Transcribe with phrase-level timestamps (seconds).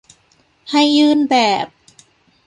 [0.71, 1.65] ให้ยื่นแบบ